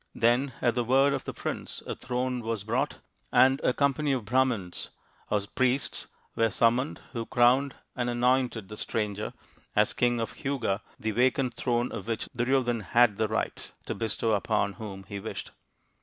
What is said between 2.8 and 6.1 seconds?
STORY BOOK brought, and a company of Brahmans or priests